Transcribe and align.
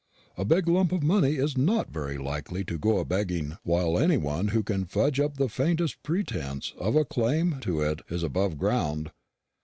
A 0.35 0.43
big 0.45 0.67
lump 0.67 0.91
of 0.91 1.03
money 1.03 1.35
is 1.35 1.55
not 1.55 1.91
very 1.91 2.17
likely 2.17 2.63
to 2.65 2.79
go 2.79 2.97
a 2.97 3.05
begging 3.05 3.57
while 3.61 3.99
any 3.99 4.17
one 4.17 4.47
who 4.47 4.63
can 4.63 4.83
fudge 4.85 5.19
up 5.19 5.37
the 5.37 5.47
faintest 5.47 6.01
pretence 6.01 6.73
of 6.79 6.95
a 6.95 7.05
claim 7.05 7.59
to 7.59 7.81
it 7.81 8.01
is 8.09 8.23
above 8.23 8.57
ground. 8.57 9.11